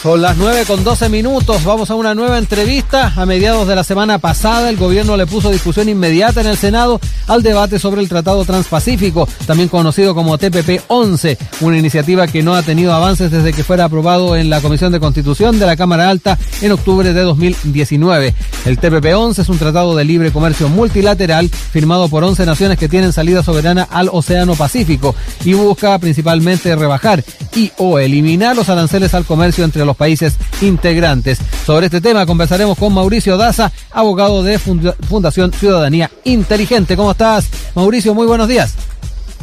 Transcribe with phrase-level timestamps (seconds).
[0.00, 3.14] Son las 9 con 12 minutos, vamos a una nueva entrevista.
[3.16, 7.00] A mediados de la semana pasada, el gobierno le puso discusión inmediata en el Senado
[7.26, 12.62] al debate sobre el Tratado Transpacífico, también conocido como TPP-11, una iniciativa que no ha
[12.62, 16.38] tenido avances desde que fuera aprobado en la Comisión de Constitución de la Cámara Alta
[16.62, 18.34] en octubre de 2019.
[18.66, 23.12] El TPP-11 es un tratado de libre comercio multilateral firmado por 11 naciones que tienen
[23.12, 27.24] salida soberana al Océano Pacífico y busca principalmente rebajar
[27.56, 31.40] y o eliminar los aranceles al comercio entre los países integrantes.
[31.66, 36.96] Sobre este tema conversaremos con Mauricio Daza, abogado de Fundación Ciudadanía Inteligente.
[36.96, 38.14] ¿Cómo estás, Mauricio?
[38.14, 38.74] Muy buenos días.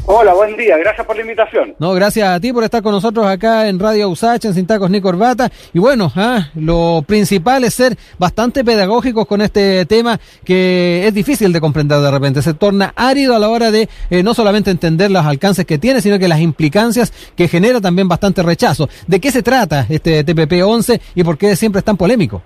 [0.07, 0.77] Hola, buen día.
[0.77, 1.73] Gracias por la invitación.
[1.79, 4.91] No, gracias a ti por estar con nosotros acá en Radio Usach, en Sin Tacos
[4.91, 5.49] ni Corbata.
[5.73, 11.51] Y bueno, ah, lo principal es ser bastante pedagógicos con este tema que es difícil
[11.51, 12.43] de comprender de repente.
[12.43, 16.01] Se torna árido a la hora de eh, no solamente entender los alcances que tiene,
[16.01, 18.87] sino que las implicancias que genera también bastante rechazo.
[19.07, 22.43] ¿De qué se trata este TPP-11 y por qué siempre es tan polémico?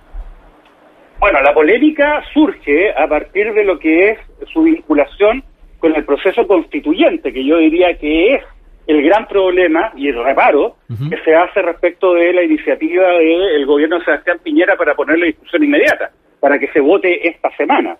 [1.20, 4.20] Bueno, la polémica surge a partir de lo que es
[4.54, 5.44] su vinculación
[5.80, 8.44] con el proceso constituyente, que yo diría que es
[8.88, 14.00] el gran problema y el reparo que se hace respecto de la iniciativa del gobierno
[14.00, 17.98] de Sebastián Piñera para poner la discusión inmediata, para que se vote esta semana.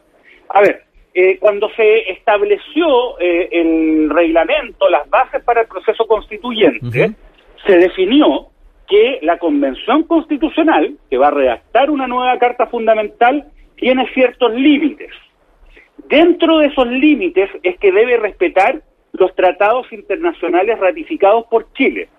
[0.50, 7.12] A ver, eh, cuando se estableció eh, el reglamento, las bases para el proceso constituyente,
[7.66, 8.48] se definió
[8.88, 15.12] que la Convención Constitucional, que va a redactar una nueva Carta Fundamental, tiene ciertos límites.
[16.08, 18.82] Dentro de esos límites es que debe respetar
[19.14, 22.10] los tratados internacionales ratificados por Chile.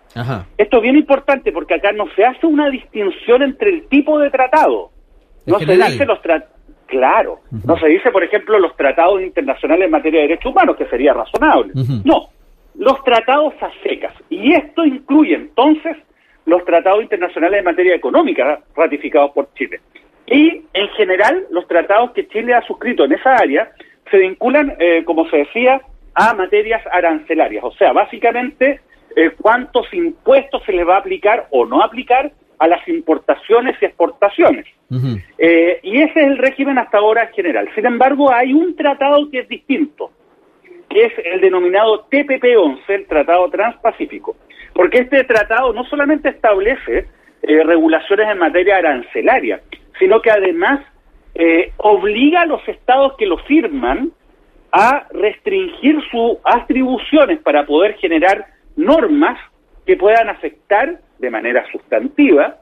[0.58, 4.30] Esto es bien importante porque acá no se hace una distinción entre el tipo de
[4.30, 4.90] tratado.
[5.46, 6.56] No se dice los tratados.
[6.86, 10.86] Claro, no se dice, por ejemplo, los tratados internacionales en materia de derechos humanos, que
[10.86, 11.72] sería razonable.
[12.04, 12.30] No,
[12.74, 14.12] los tratados a secas.
[14.28, 15.96] Y esto incluye entonces
[16.46, 19.80] los tratados internacionales en materia económica ratificados por Chile.
[20.30, 23.72] Y en general los tratados que Chile ha suscrito en esa área
[24.10, 25.82] se vinculan, eh, como se decía,
[26.14, 27.64] a materias arancelarias.
[27.64, 28.80] O sea, básicamente
[29.16, 32.30] eh, cuántos impuestos se les va a aplicar o no aplicar
[32.60, 34.66] a las importaciones y exportaciones.
[35.38, 37.68] Eh, y ese es el régimen hasta ahora general.
[37.74, 40.10] Sin embargo, hay un tratado que es distinto,
[40.88, 44.36] que es el denominado TPP-11, el Tratado Transpacífico.
[44.74, 47.06] Porque este tratado no solamente establece
[47.42, 49.60] regulaciones en materia arancelaria,
[50.00, 50.80] sino que además
[51.34, 54.10] eh, obliga a los estados que lo firman
[54.72, 59.38] a restringir sus atribuciones para poder generar normas
[59.86, 62.56] que puedan afectar de manera sustantiva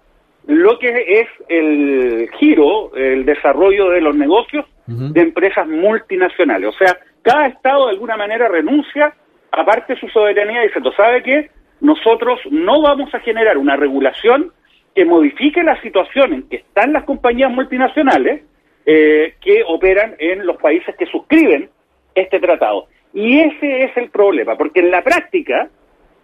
[0.47, 6.71] lo que es el giro, el desarrollo de los negocios de empresas multinacionales.
[6.75, 9.15] O sea, cada estado de alguna manera renuncia
[9.53, 11.50] a parte de su soberanía y dice, ¿sabe qué?
[11.82, 14.53] Nosotros no vamos a generar una regulación
[14.98, 18.42] que modifique la situación en que están las compañías multinacionales
[18.84, 21.70] eh, que operan en los países que suscriben
[22.16, 22.88] este tratado.
[23.14, 25.69] Y ese es el problema, porque en la práctica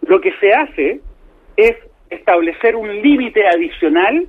[0.01, 0.99] lo que se hace
[1.55, 1.77] es
[2.09, 4.27] establecer un límite adicional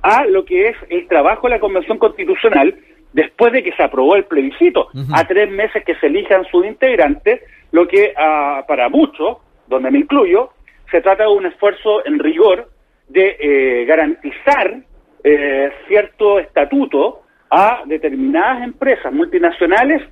[0.00, 2.74] a lo que es el trabajo de la Convención Constitucional
[3.12, 7.42] después de que se aprobó el plebiscito, a tres meses que se elijan sus integrantes,
[7.70, 10.52] lo que ah, para muchos, donde me incluyo,
[10.90, 12.70] se trata de un esfuerzo en rigor
[13.08, 14.80] de eh, garantizar
[15.22, 20.02] eh, cierto estatuto a determinadas empresas multinacionales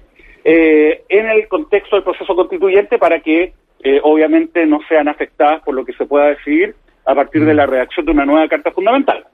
[0.44, 3.54] eh, en el contexto del proceso constituyente para que
[4.04, 8.06] obviamente no sean afectadas por lo que se pueda decidir a partir de la redacción
[8.06, 9.24] de una nueva Carta Fundamental.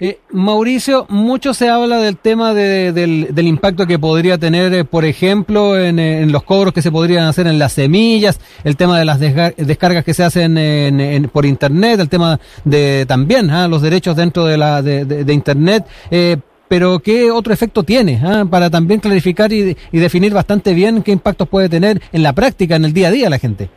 [0.00, 5.78] Eh, Mauricio, mucho se habla del tema del, impacto que podría tener, eh, por ejemplo,
[5.78, 9.20] en, en, los cobros que se podrían hacer en las semillas, el tema de las
[9.20, 13.68] descargas que se hacen en, por Internet, el tema de también ¿ah?
[13.68, 15.86] los derechos dentro de, la, de, Internet.
[16.10, 16.36] Eh,
[16.68, 18.20] pero ¿qué otro efecto tiene?
[18.24, 18.44] ¿ah?
[18.48, 22.84] Para también clarificar y definir bastante bien qué impactos puede tener en la práctica, en
[22.84, 23.70] el día a día la gente.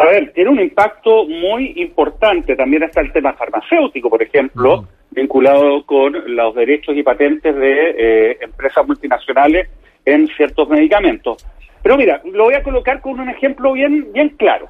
[0.00, 2.56] A ver, tiene un impacto muy importante.
[2.56, 8.38] También está el tema farmacéutico, por ejemplo, vinculado con los derechos y patentes de eh,
[8.40, 9.68] empresas multinacionales
[10.06, 11.46] en ciertos medicamentos.
[11.82, 14.68] Pero mira, lo voy a colocar con un ejemplo bien, bien claro.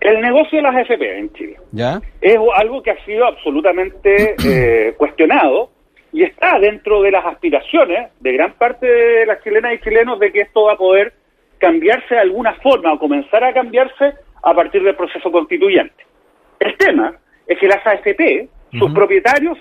[0.00, 2.00] El negocio de las FP en Chile ¿Ya?
[2.20, 5.70] es algo que ha sido absolutamente eh, cuestionado
[6.12, 10.32] y está dentro de las aspiraciones de gran parte de las chilenas y chilenos de
[10.32, 11.12] que esto va a poder
[11.60, 16.04] cambiarse de alguna forma o comenzar a cambiarse a partir del proceso constituyente.
[16.58, 17.14] El tema
[17.46, 18.48] es que las AFP,
[18.78, 19.58] sus propietarios,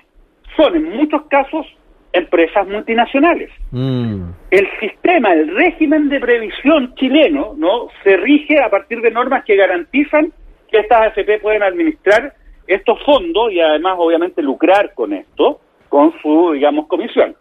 [0.55, 1.65] son en muchos casos
[2.11, 3.51] empresas multinacionales.
[3.71, 4.31] Mm.
[4.49, 7.89] El sistema, el régimen de previsión chileno, ¿no?
[8.03, 10.31] se rige a partir de normas que garantizan
[10.71, 12.33] que estas AFP pueden administrar
[12.67, 15.59] estos fondos y además obviamente lucrar con esto,
[15.89, 17.35] con su, digamos, comisión.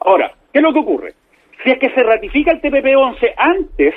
[0.00, 1.14] Ahora, ¿qué es lo que ocurre?
[1.62, 3.94] Si es que se ratifica el TPP-11 antes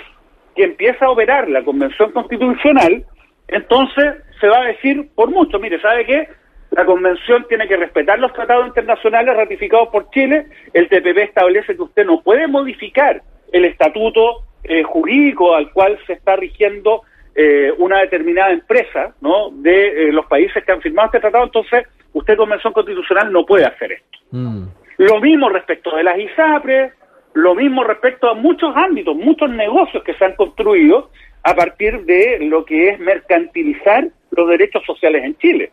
[0.55, 3.05] que empiece a operar la Convención Constitucional,
[3.47, 6.27] entonces se va a decir por mucho, mire, ¿sabe qué?
[6.71, 11.81] La Convención tiene que respetar los tratados internacionales ratificados por Chile, el TPP establece que
[11.81, 13.21] usted no puede modificar
[13.51, 17.03] el estatuto eh, jurídico al cual se está rigiendo
[17.35, 19.51] eh, una determinada empresa ¿no?
[19.51, 23.65] de eh, los países que han firmado este tratado, entonces usted Convención Constitucional no puede
[23.65, 24.19] hacer esto.
[24.31, 24.63] Mm.
[24.97, 26.93] Lo mismo respecto de las ISAPRES,
[27.35, 31.09] lo mismo respecto a muchos ámbitos, muchos negocios que se han construido
[31.43, 35.71] a partir de lo que es mercantilizar los derechos sociales en Chile.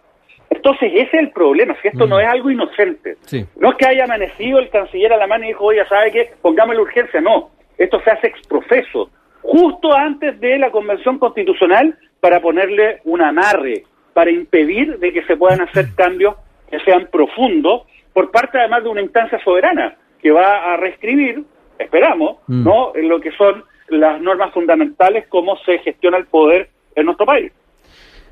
[0.50, 2.20] Entonces, ese es el problema, si esto no mm.
[2.20, 3.16] es algo inocente.
[3.56, 6.32] No es que haya amanecido el canciller a la mano y dijo, oye, ¿sabe qué?
[6.42, 7.20] Pongamos la urgencia.
[7.20, 9.10] No, esto se hace exprofeso,
[9.40, 15.36] justo antes de la Convención Constitucional para ponerle un amarre, para impedir de que se
[15.36, 16.34] puedan hacer cambios
[16.68, 17.82] que sean profundos
[18.12, 21.44] por parte además de una instancia soberana que va a reescribir
[21.82, 22.64] esperamos, mm.
[22.64, 22.92] ¿no?
[22.94, 27.52] En lo que son las normas fundamentales, cómo se gestiona el poder en nuestro país.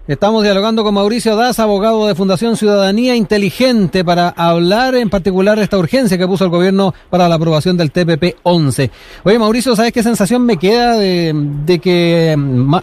[0.08, 5.64] Estamos dialogando con Mauricio Das, abogado de Fundación Ciudadanía Inteligente, para hablar en particular de
[5.64, 8.91] esta urgencia que puso el gobierno para la aprobación del TPP 11.
[9.25, 12.35] Oye, Mauricio, ¿sabes qué sensación me queda de, que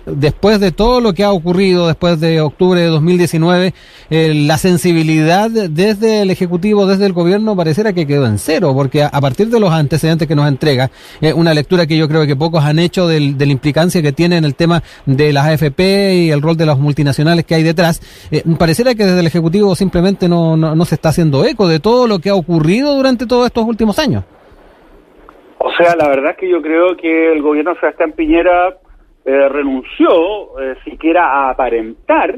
[0.06, 3.74] después de todo lo que ha ocurrido, después de octubre de 2019,
[4.12, 9.04] eh, la sensibilidad desde el Ejecutivo, desde el gobierno, pareciera que quedó en cero, porque
[9.04, 12.36] a, partir de los antecedentes que nos entrega, eh, una lectura que yo creo que
[12.36, 16.30] pocos han hecho de la implicancia que tiene en el tema de las AFP y
[16.30, 17.07] el rol de las multinacionales,
[17.46, 18.02] que hay detrás,
[18.32, 22.08] eh, pareciera que desde el Ejecutivo simplemente no, no, se está haciendo eco de todo
[22.08, 24.24] lo que ha ocurrido durante todos estos últimos años.
[25.60, 28.78] O sea, la verdad es que yo creo que el gobierno de Sebastián Piñera
[29.26, 32.36] eh, renunció eh, siquiera a aparentar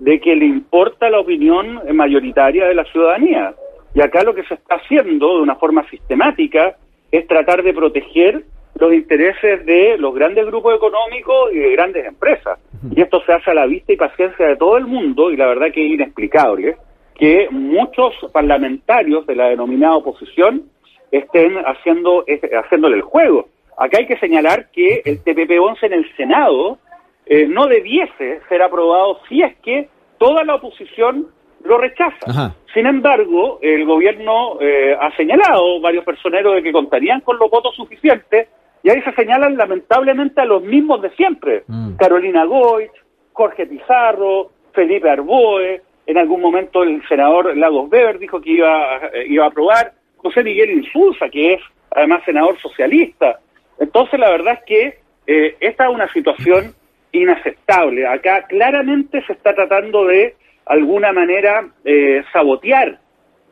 [0.00, 3.54] de que le importa la opinión mayoritaria de la ciudadanía.
[3.94, 6.76] Y acá lo que se está haciendo de una forma sistemática
[7.12, 12.58] es tratar de proteger los intereses de los grandes grupos económicos y de grandes empresas.
[12.94, 15.46] Y esto se hace a la vista y paciencia de todo el mundo y la
[15.46, 16.76] verdad que es inexplicable
[17.14, 20.64] que muchos parlamentarios de la denominada oposición
[21.10, 22.24] estén haciendo
[22.64, 23.48] haciéndole el juego.
[23.78, 26.78] Acá hay que señalar que el TPP-11 en el Senado
[27.26, 29.88] eh, no debiese ser aprobado si es que
[30.18, 31.28] toda la oposición
[31.62, 32.54] lo rechaza.
[32.74, 37.74] Sin embargo, el gobierno eh, ha señalado varios personeros de que contarían con los votos
[37.74, 38.48] suficientes
[38.84, 41.64] y ahí se señalan lamentablemente a los mismos de siempre.
[41.66, 41.96] Mm.
[41.96, 42.92] Carolina Goich,
[43.32, 49.24] Jorge Pizarro, Felipe Arboe, en algún momento el senador Lagos Weber dijo que iba, eh,
[49.26, 51.60] iba a aprobar, José Miguel Insulza, que es
[51.90, 53.40] además senador socialista.
[53.80, 56.74] Entonces la verdad es que eh, esta es una situación
[57.10, 58.06] inaceptable.
[58.06, 62.98] Acá claramente se está tratando de alguna manera eh, sabotear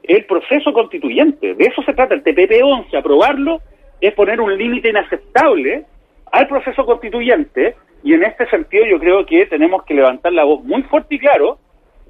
[0.03, 1.55] el proceso constituyente.
[1.55, 3.63] De eso se trata el TPP-11, aprobarlo
[4.03, 5.85] es poner un límite inaceptable
[6.31, 10.63] al proceso constituyente y en este sentido yo creo que tenemos que levantar la voz
[10.65, 11.59] muy fuerte y claro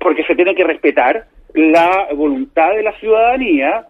[0.01, 3.87] porque se tiene que respetar la voluntad de la ciudadanía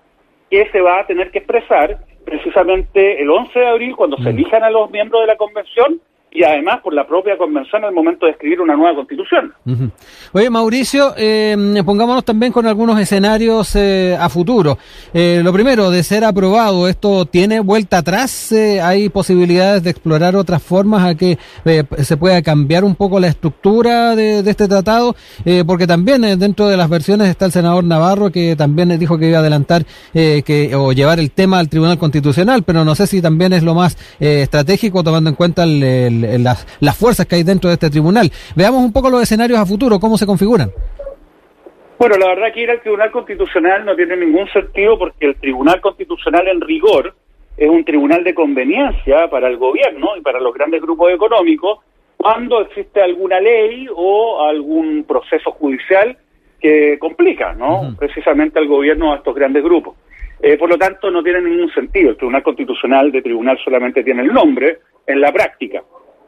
[0.51, 4.37] que se va a tener que expresar precisamente el 11 de abril cuando se mm.
[4.37, 6.01] elijan a los miembros de la convención
[6.35, 9.53] y además por la propia convención al momento de escribir una nueva constitución.
[10.33, 14.79] Oye, Mauricio, eh, pongámonos también con algunos escenarios eh, a futuro.
[15.13, 18.53] Eh, lo primero, de ser aprobado, ¿esto tiene vuelta atrás?
[18.83, 21.39] ¿Hay posibilidades de explorar otras formas a que
[21.99, 25.15] se pueda cambiar un poco la estructura de, este tratado?
[25.67, 29.39] porque también dentro de las versiones está el senador Navarro que también dijo que iba
[29.39, 33.53] a adelantar que, o llevar el tema al Tribunal Constitucional, pero no sé si también
[33.53, 37.75] es lo más estratégico tomando en cuenta el las, las fuerzas que hay dentro de
[37.75, 38.31] este tribunal.
[38.57, 40.71] Veamos un poco los escenarios a futuro, cómo se configuran.
[41.99, 45.81] Bueno, la verdad que ir al Tribunal Constitucional no tiene ningún sentido porque el Tribunal
[45.81, 47.15] Constitucional en rigor
[47.57, 51.79] es un tribunal de conveniencia para el gobierno y para los grandes grupos económicos
[52.17, 56.17] cuando existe alguna ley o algún proceso judicial
[56.61, 57.95] que complica, ¿no?
[57.99, 59.97] Precisamente al gobierno a estos grandes grupos.
[60.41, 62.11] Eh, por lo tanto, no tiene ningún sentido.
[62.11, 65.83] El Tribunal Constitucional de tribunal solamente tiene el nombre en la práctica.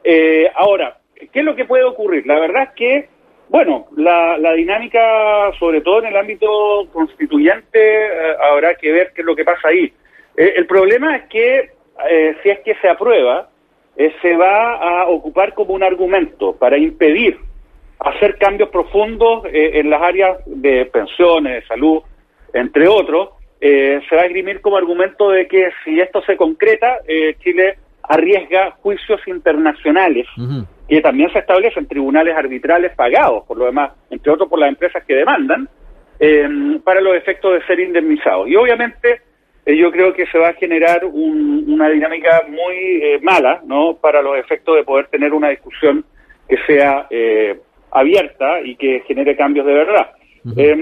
[0.07, 2.27] Eh, ahora, ¿qué es lo que puede ocurrir?
[2.27, 3.09] La verdad es que,
[3.49, 6.47] bueno, la, dinámica, sobre todo en el ámbito
[6.93, 9.91] constituyente, eh, habrá que ver qué es lo que pasa ahí.
[10.37, 11.71] Eh, el problema es que,
[12.43, 13.49] si es que se aprueba,
[14.21, 17.39] se va a ocupar como un argumento para impedir
[17.97, 22.03] hacer cambios profundos en las áreas de pensiones, de salud,
[22.53, 23.29] entre otros,
[23.61, 26.99] se va a esgrimir como argumento de que si esto se concreta,
[27.39, 30.27] Chile arriesga juicios internacionales
[30.87, 35.03] que también se establecen tribunales arbitrales pagados, por lo demás, entre otros por las empresas
[35.05, 35.67] que demandan,
[36.19, 36.47] eh,
[36.83, 38.47] para los efectos de ser indemnizados.
[38.47, 39.21] Y obviamente
[39.65, 43.95] eh, yo creo que se va a generar una dinámica muy eh, mala, ¿no?
[43.95, 46.05] Para los efectos de poder tener una discusión
[46.47, 47.07] que sea
[47.89, 50.11] abierta y que genere cambios de verdad.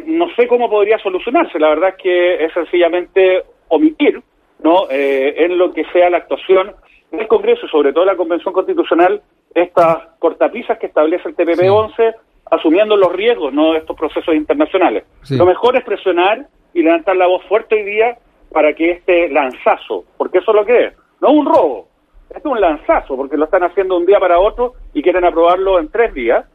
[0.05, 4.21] no sé cómo podría solucionarse, la verdad es que es sencillamente omitir,
[4.61, 4.87] ¿no?
[4.89, 6.73] en lo que sea la actuación
[7.17, 9.22] del Congreso, sobre todo la Convención Constitucional,
[9.53, 12.15] estas cortapisas que establece el TPP-11,
[12.51, 13.74] asumiendo los riesgos ¿no?
[13.74, 15.05] de estos procesos internacionales.
[15.29, 18.17] Lo mejor es presionar y levantar la voz fuerte hoy día
[18.51, 21.88] para que este lanzazo, porque eso es lo que es, no es un robo,
[22.36, 25.89] es un lanzazo, porque lo están haciendo un día para otro y quieren aprobarlo en
[25.89, 26.46] tres días,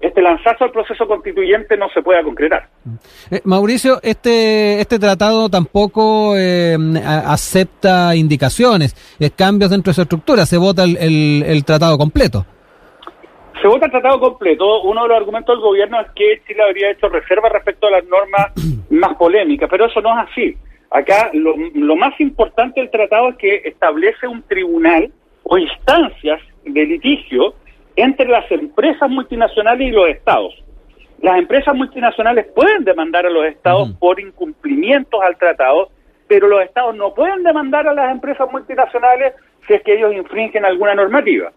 [0.00, 2.68] este lanzazo al proceso constituyente no se pueda concretar.
[3.30, 10.46] Eh, Mauricio, este este tratado tampoco eh, acepta indicaciones, eh, cambios dentro de su estructura,
[10.46, 12.46] se vota el, el, tratado completo.
[13.60, 14.82] Se vota el tratado completo.
[14.82, 18.04] Uno de los argumentos del gobierno es que Chile habría hecho reserva respecto a las
[18.04, 18.52] normas
[18.90, 20.56] más polémicas, pero eso no es así.
[20.90, 25.12] Acá lo, lo más importante del tratado es que establece un tribunal
[25.42, 27.54] o instancias de litigio
[27.98, 30.54] entre las empresas multinacionales y los estados.
[31.20, 35.90] Las empresas multinacionales pueden demandar a los estados por incumplimientos al tratado,
[36.28, 39.34] pero los estados no pueden demandar a las empresas multinacionales
[39.66, 41.50] si es que ellos infringen alguna normativa.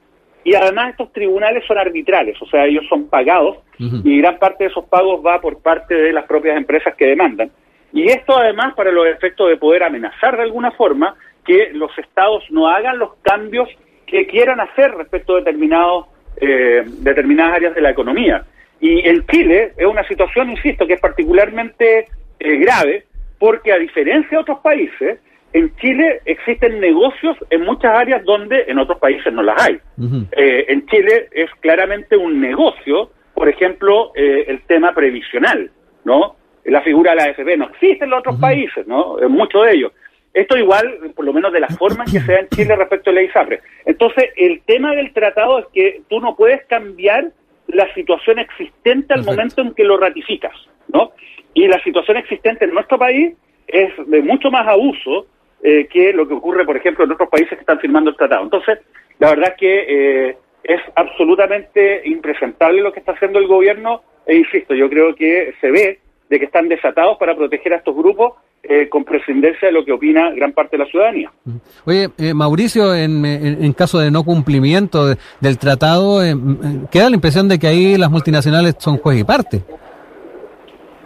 [0.44, 4.72] Y además estos tribunales son arbitrales, o sea, ellos son pagados y gran parte de
[4.72, 7.52] esos pagos va por parte de las propias empresas que demandan.
[7.94, 12.44] Y esto además para los efectos de poder amenazar de alguna forma que los estados
[12.50, 13.70] no hagan los cambios
[14.08, 16.08] que quieran hacer respecto a determinados
[16.44, 18.44] eh, determinadas áreas de la economía.
[18.80, 22.08] Y en Chile es una situación, insisto, que es particularmente
[22.40, 23.06] eh, grave,
[23.38, 25.20] porque a diferencia de otros países,
[25.54, 29.80] en Chile existen negocios en muchas áreas donde en otros países no las hay.
[30.32, 35.70] Eh, en Chile es claramente un negocio, por ejemplo, el tema previsional,
[36.06, 36.38] ¿no?
[36.66, 39.22] La figura de la AFP no existe en los otros países, ¿no?
[39.22, 39.92] En muchos de ellos.
[40.34, 43.10] Esto igual, por lo menos de la forma en que se da en Chile respecto
[43.10, 43.60] a la ISAPRE.
[43.86, 47.32] Entonces, el tema del tratado es que tú no puedes cambiar
[47.68, 50.56] la situación existente al momento en que lo ratificas,
[50.88, 51.12] ¿no?
[51.54, 53.36] Y la situación existente en nuestro país
[53.68, 55.28] es de mucho más abuso
[55.64, 58.44] eh, que lo que ocurre, por ejemplo, en otros países que están firmando el tratado.
[58.44, 58.80] Entonces,
[59.20, 64.36] la verdad es que eh, es absolutamente impresentable lo que está haciendo el gobierno e
[64.36, 68.34] insisto, yo creo que se ve de que están desatados para proteger a estos grupos
[68.64, 71.32] eh, con prescindencia de lo que opina gran parte de la ciudadanía.
[71.84, 76.36] Oye, eh, Mauricio, en, en, caso de no cumplimiento del tratado, eh,
[76.92, 79.62] queda la impresión de que ahí las multinacionales son juez y parte.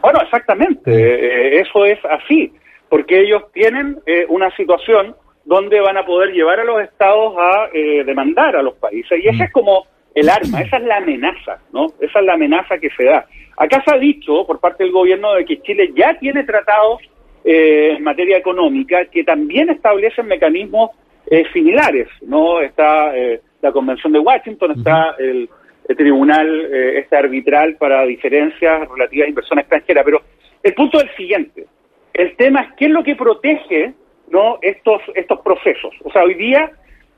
[0.01, 2.51] Bueno, exactamente, eso es así,
[2.89, 7.69] porque ellos tienen una situación donde van a poder llevar a los estados a
[8.05, 11.87] demandar a los países, y esa es como el arma, esa es la amenaza, ¿no?
[11.99, 13.25] Esa es la amenaza que se da.
[13.57, 16.99] Acá se ha dicho por parte del gobierno de que Chile ya tiene tratados
[17.47, 20.89] eh, en materia económica que también establecen mecanismos
[21.29, 22.07] eh, similares.
[22.23, 25.47] no Está eh, la Convención de Washington, está el,
[25.95, 30.03] Tribunal este arbitral para diferencias relativas a inversión extranjera.
[30.03, 30.23] Pero
[30.63, 31.67] el punto es el siguiente.
[32.11, 33.93] El tema es qué es lo que protege
[34.31, 35.93] no estos, estos procesos.
[36.03, 36.71] O sea, hoy día,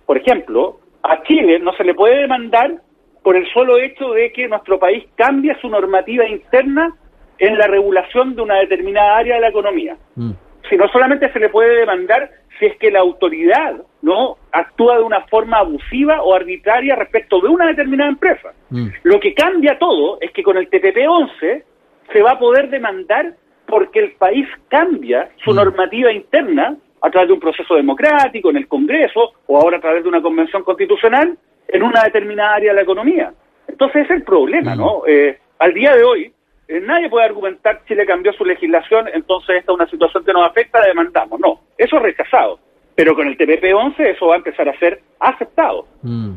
[0.06, 2.82] por ejemplo, a Chile no se le puede demandar
[3.24, 6.94] por el solo hecho de que nuestro país cambie su normativa interna
[7.40, 9.98] en la regulación de una determinada área de la economía.
[10.16, 10.32] Mm.
[10.70, 12.30] Si no solamente se le puede demandar
[12.60, 17.50] si es que la autoridad no actúa de una forma abusiva o arbitraria respecto de
[17.50, 18.54] una determinada empresa.
[18.70, 18.88] Mm.
[19.04, 21.64] Lo que cambia todo es que con el TPP-11
[22.12, 23.36] se va a poder demandar
[23.68, 25.56] porque el país cambia su mm.
[25.56, 30.04] normativa interna a través de un proceso democrático en el Congreso o ahora a través
[30.04, 33.32] de una convención constitucional en una determinada área de la economía.
[33.68, 35.04] Entonces es el problema, ¿no?
[35.06, 36.32] Eh, al día de hoy,
[36.68, 40.46] eh, nadie puede argumentar Chile cambió su legislación, entonces esta es una situación que nos
[40.46, 41.40] afecta, la demandamos.
[41.40, 42.60] No, eso es rechazado.
[42.96, 45.88] Pero con el TPP-11 eso va a empezar a ser aceptado.
[46.02, 46.32] Mm.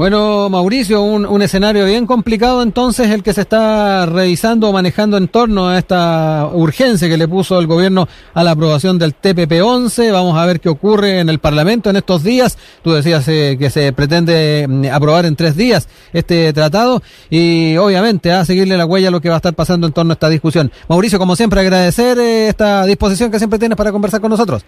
[0.00, 5.18] Bueno, Mauricio, un, un, escenario bien complicado entonces el que se está revisando o manejando
[5.18, 10.10] en torno a esta urgencia que le puso el gobierno a la aprobación del TPP-11.
[10.10, 12.56] Vamos a ver qué ocurre en el Parlamento en estos días.
[12.82, 18.32] Tú decías eh, que se pretende mm, aprobar en tres días este tratado y obviamente
[18.32, 20.30] a seguirle la huella a lo que va a estar pasando en torno a esta
[20.30, 20.72] discusión.
[20.88, 24.64] Mauricio, como siempre, agradecer eh, esta disposición que siempre tienes para conversar con nosotros.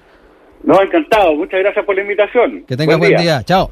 [0.63, 1.35] No, encantado.
[1.37, 2.65] Muchas gracias por la invitación.
[2.69, 3.43] Que tengas buen, día.
[3.45, 3.71] Chao.